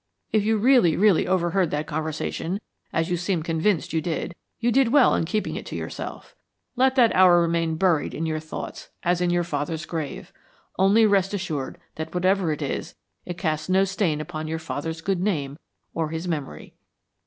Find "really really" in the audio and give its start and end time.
0.57-1.27